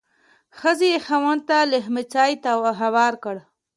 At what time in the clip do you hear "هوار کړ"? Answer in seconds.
2.83-3.35